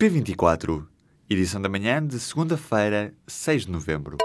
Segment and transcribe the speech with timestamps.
[0.00, 0.86] P24,
[1.28, 4.16] edição da manhã de segunda-feira, 6 de novembro.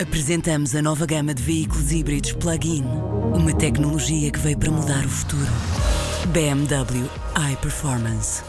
[0.00, 2.82] Apresentamos a nova gama de veículos híbridos plug-in.
[2.82, 5.50] Uma tecnologia que veio para mudar o futuro.
[6.32, 7.06] BMW
[7.52, 8.42] iPerformance.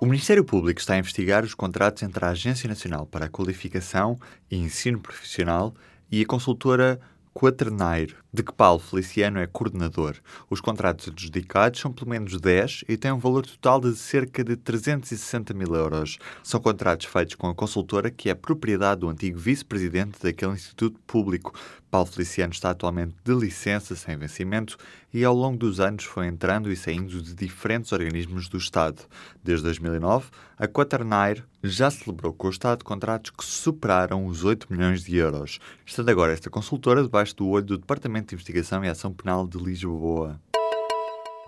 [0.00, 4.16] O Ministério Público está a investigar os contratos entre a Agência Nacional para a Qualificação
[4.48, 5.74] e Ensino Profissional
[6.08, 7.00] e a consultora
[7.34, 10.16] Quaternaire, de que Paulo Feliciano é coordenador.
[10.50, 14.56] Os contratos adjudicados são pelo menos 10 e têm um valor total de cerca de
[14.56, 16.18] 360 mil euros.
[16.42, 21.54] São contratos feitos com a consultora que é propriedade do antigo vice-presidente daquele instituto público.
[21.90, 24.76] Paulo Feliciano está atualmente de licença sem vencimento
[25.14, 29.00] e ao longo dos anos foi entrando e saindo de diferentes organismos do Estado.
[29.42, 30.26] Desde 2009,
[30.58, 35.58] a Quaternaire já celebrou com o Estado contratos que superaram os 8 milhões de euros,
[35.86, 39.58] estando agora esta consultora debaixo do olho do Departamento de Investigação e Ação Penal de
[39.58, 40.40] Lisboa.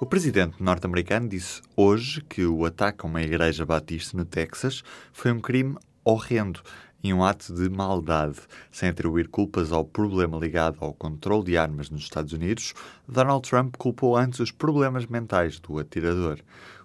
[0.00, 5.32] O presidente norte-americano disse hoje que o ataque a uma igreja batista no Texas foi
[5.32, 6.60] um crime horrendo
[7.02, 8.38] e um ato de maldade.
[8.70, 12.74] Sem atribuir culpas ao problema ligado ao controle de armas nos Estados Unidos,
[13.08, 16.38] Donald Trump culpou antes os problemas mentais do atirador.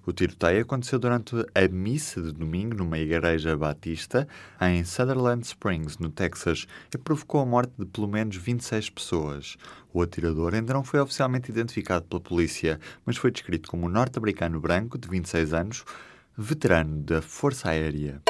[0.06, 4.28] O tiroteio aconteceu durante a missa de domingo numa igreja batista
[4.60, 9.56] em Sutherland Springs, no Texas, e provocou a morte de pelo menos 26 pessoas.
[9.94, 14.60] O atirador ainda não foi oficialmente identificado pela polícia, mas foi descrito como um norte-americano
[14.60, 15.86] branco de 26 anos,
[16.38, 18.22] veterano da Força Aérea.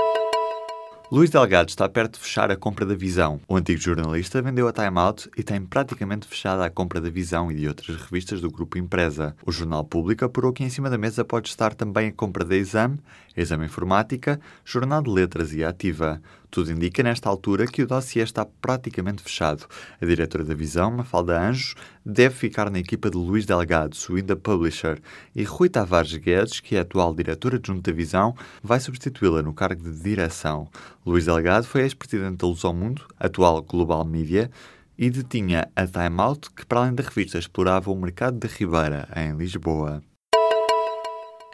[1.12, 3.40] Luís Delgado está perto de fechar a compra da Visão.
[3.48, 7.52] O antigo jornalista vendeu a Time Out e tem praticamente fechada a compra da Visão
[7.52, 9.36] e de outras revistas do grupo Empresa.
[9.46, 12.56] O Jornal Público apurou que em cima da mesa pode estar também a compra da
[12.56, 13.00] Exame,
[13.38, 16.22] Exame Informática, Jornal de Letras e Ativa.
[16.54, 19.66] Tudo indica nesta altura que o dossiê está praticamente fechado.
[20.00, 21.73] A diretora da Visão, Mafalda Anjos,
[22.06, 25.02] deve ficar na equipa de Luís Delgado, Suinda Publisher,
[25.36, 29.81] e Rui Tavares Guedes, que é atual diretora adjunta da Visão, vai substituí-la no cargo
[29.81, 30.70] de direção.
[31.04, 34.52] Luís Delgado foi ex-presidente da Luz ao Mundo, atual Global Media,
[34.96, 39.08] e detinha a Time Out, que para além da revista explorava o mercado de Ribeira,
[39.16, 40.03] em Lisboa.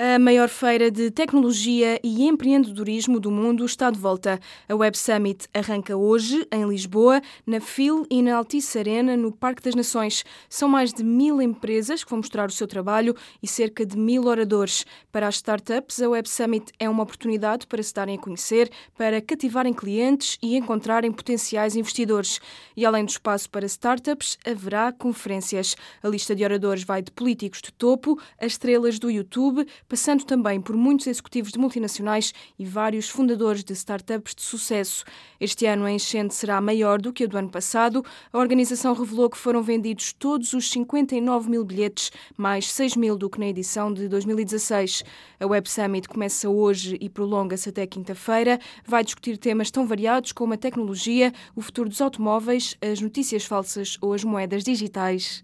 [0.02, 4.40] A maior feira de tecnologia e empreendedorismo do mundo está de volta.
[4.70, 9.62] A Web Summit arranca hoje em Lisboa, na FIL e na Altice Arena, no Parque
[9.62, 10.24] das Nações.
[10.48, 14.28] São mais de mil empresas que vão mostrar o seu trabalho e cerca de mil
[14.28, 14.86] oradores.
[15.12, 19.20] Para as startups, a Web Summit é uma oportunidade para se darem a conhecer, para
[19.20, 22.40] cativarem clientes e encontrarem potenciais investidores.
[22.74, 25.76] E além do espaço para startups, haverá conferências.
[26.02, 30.62] A lista de oradores vai de políticos de topo a estrelas do YouTube passando também
[30.62, 35.04] por muitos executivos de multinacionais e vários fundadores de startups de sucesso.
[35.42, 38.06] Este ano a enchente será maior do que a do ano passado.
[38.32, 43.30] A organização revelou que foram vendidos todos os 59 mil bilhetes, mais 6 mil do
[43.30, 45.04] que na edição de 2016.
[45.40, 48.60] A Web Summit começa hoje e prolonga-se até quinta-feira.
[48.86, 53.98] Vai discutir temas tão variados como a tecnologia, o futuro dos automóveis, as notícias falsas
[54.02, 55.44] ou as moedas digitais.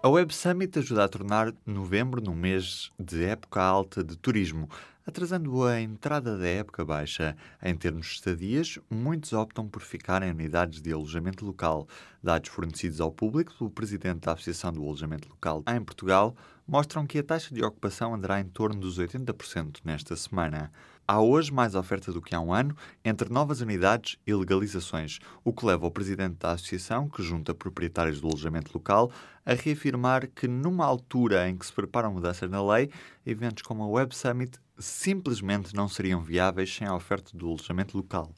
[0.00, 4.70] A Web Summit ajuda a tornar novembro num mês de época alta de turismo,
[5.04, 7.36] atrasando a entrada da época baixa.
[7.60, 11.88] Em termos de estadias, muitos optam por ficar em unidades de alojamento local.
[12.22, 17.18] Dados fornecidos ao público pelo presidente da Associação do Alojamento Local em Portugal mostram que
[17.18, 20.70] a taxa de ocupação andará em torno dos 80% nesta semana.
[21.10, 25.54] Há hoje mais oferta do que há um ano entre novas unidades e legalizações, o
[25.54, 29.10] que leva o presidente da associação, que junta proprietários do alojamento local,
[29.42, 32.90] a reafirmar que, numa altura em que se preparam mudanças na lei,
[33.24, 38.34] eventos como a Web Summit simplesmente não seriam viáveis sem a oferta do alojamento local.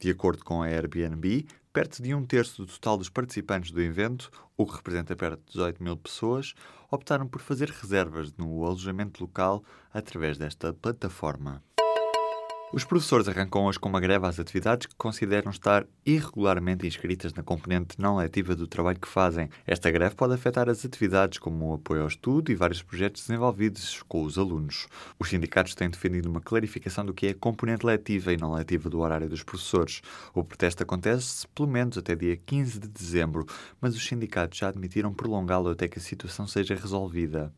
[0.00, 4.30] De acordo com a Airbnb, perto de um terço do total dos participantes do evento,
[4.56, 6.54] o que representa perto de 18 mil pessoas,
[6.90, 11.62] optaram por fazer reservas no alojamento local através desta plataforma.
[12.70, 17.42] Os professores arrancam hoje com uma greve às atividades que consideram estar irregularmente inscritas na
[17.42, 19.48] componente não letiva do trabalho que fazem.
[19.66, 24.02] Esta greve pode afetar as atividades como o apoio ao estudo e vários projetos desenvolvidos
[24.06, 24.86] com os alunos.
[25.18, 29.00] Os sindicatos têm defendido uma clarificação do que é componente letiva e não letiva do
[29.00, 30.02] horário dos professores.
[30.34, 33.46] O protesto acontece pelo menos até dia 15 de dezembro,
[33.80, 37.50] mas os sindicatos já admitiram prolongá-lo até que a situação seja resolvida.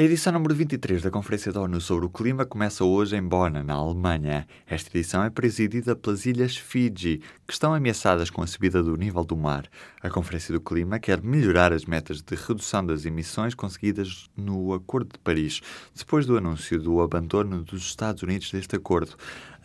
[0.00, 3.62] A edição número 23 da Conferência da ONU sobre o Clima começa hoje em Bonn,
[3.62, 4.46] na Alemanha.
[4.66, 9.22] Esta edição é presidida pelas ilhas Fiji, que estão ameaçadas com a subida do nível
[9.24, 9.68] do mar.
[10.02, 15.12] A Conferência do Clima quer melhorar as metas de redução das emissões conseguidas no Acordo
[15.12, 15.60] de Paris,
[15.94, 19.16] depois do anúncio do abandono dos Estados Unidos deste acordo.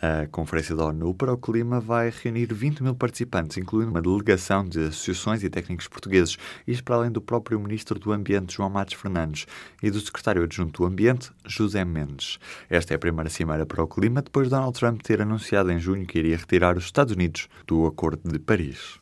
[0.02, 4.62] A Conferência da ONU para o Clima vai reunir 20 mil participantes, incluindo uma delegação
[4.62, 6.36] de associações e técnicos portugueses,
[6.66, 9.46] isto para além do próprio Ministro do Ambiente, João Matos Fernandes,
[9.82, 12.40] e do Secretário Adjunto do Ambiente, José Mendes.
[12.68, 15.78] Esta é a primeira cimeira para o clima depois de Donald Trump ter anunciado em
[15.78, 18.98] junho que iria retirar os Estados Unidos do Acordo de Paris.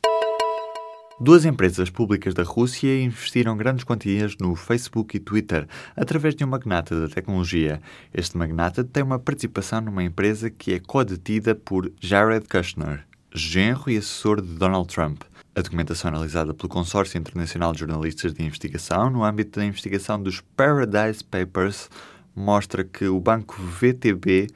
[1.18, 5.66] Duas empresas públicas da Rússia investiram grandes quantias no Facebook e Twitter
[5.96, 7.80] através de um magnata da tecnologia.
[8.12, 13.96] Este magnata tem uma participação numa empresa que é co-detida por Jared Kushner, genro e
[13.96, 15.22] assessor de Donald Trump.
[15.56, 20.40] A documentação analisada pelo Consórcio Internacional de Jornalistas de Investigação no âmbito da investigação dos
[20.56, 21.90] Paradise Papers
[22.34, 24.48] mostra que o banco VTB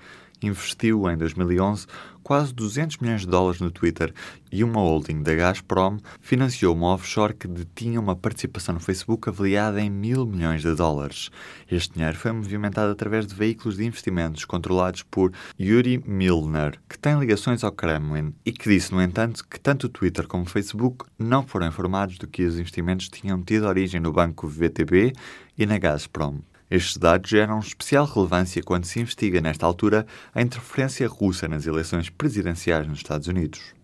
[0.42, 1.86] investiu em 2011
[2.28, 4.12] quase 200 milhões de dólares no Twitter
[4.52, 9.80] e uma holding da Gazprom financiou uma offshore que detinha uma participação no Facebook avaliada
[9.80, 11.30] em mil milhões de dólares.
[11.70, 17.18] Este dinheiro foi movimentado através de veículos de investimentos controlados por Yuri Milner, que tem
[17.18, 21.06] ligações ao Kremlin e que disse, no entanto, que tanto o Twitter como o Facebook
[21.18, 25.14] não foram informados do que os investimentos tinham tido origem no banco VTB
[25.56, 26.40] e na Gazprom.
[26.70, 32.10] Estes dados geram especial relevância quando se investiga, nesta altura, a interferência russa nas eleições
[32.10, 33.77] presidenciais nos Estados Unidos.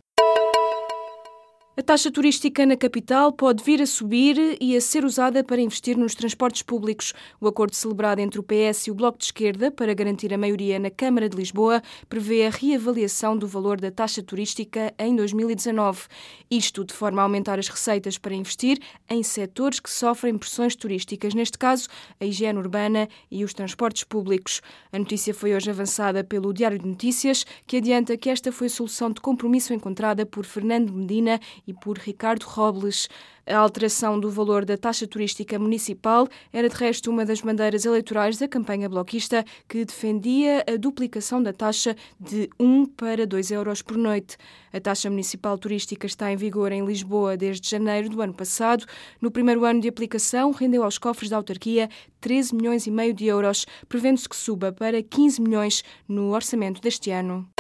[1.77, 5.99] A taxa turística na capital pode vir a subir e a ser usada para investir
[5.99, 7.13] nos transportes públicos.
[7.41, 10.79] O acordo celebrado entre o PS e o Bloco de Esquerda para garantir a maioria
[10.79, 16.03] na Câmara de Lisboa prevê a reavaliação do valor da taxa turística em 2019.
[16.49, 18.79] Isto de forma a aumentar as receitas para investir
[19.11, 21.89] em setores que sofrem pressões turísticas, neste caso
[22.21, 24.61] a higiene urbana e os transportes públicos.
[24.93, 28.71] A notícia foi hoje avançada pelo Diário de Notícias, que adianta que esta foi a
[28.71, 33.09] solução de compromisso encontrada por Fernando Medina e por Ricardo Robles.
[33.47, 38.39] A alteração do valor da taxa turística municipal era, de resto, uma das bandeiras eleitorais
[38.39, 43.99] da campanha bloquista que defendia a duplicação da taxa de 1 para 2 euros por
[43.99, 44.39] noite.
[44.73, 48.87] A taxa municipal turística está em vigor em Lisboa desde janeiro do ano passado.
[49.21, 51.91] No primeiro ano de aplicação, rendeu aos cofres da autarquia
[52.23, 57.11] 13 milhões e meio de euros, prevendo-se que suba para 15 milhões no orçamento deste
[57.11, 57.54] ano.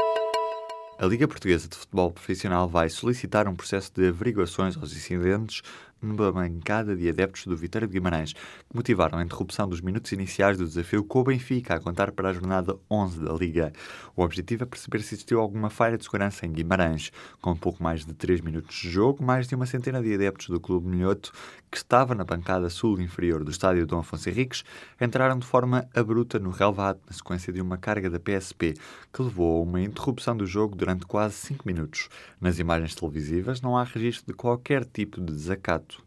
[0.96, 5.61] A Liga Portuguesa de Futebol Profissional vai solicitar um processo de averiguações aos incidentes
[6.00, 10.56] numa bancada de adeptos do Vitória de Guimarães, que motivaram a interrupção dos minutos iniciais
[10.56, 13.73] do desafio com o Benfica a contar para a jornada 11 da Liga.
[14.14, 17.11] O objetivo é perceber se existiu alguma falha de segurança em Guimarães.
[17.41, 20.61] Com pouco mais de 3 minutos de jogo, mais de uma centena de adeptos do
[20.61, 21.32] Clube Minhoto,
[21.74, 24.62] que estava na bancada sul inferior do estádio Dom Afonso Henriques,
[25.00, 28.74] entraram de forma abrupta no relvado na sequência de uma carga da PSP,
[29.12, 32.08] que levou a uma interrupção do jogo durante quase 5 minutos.
[32.40, 36.00] Nas imagens televisivas não há registro de qualquer tipo de desacato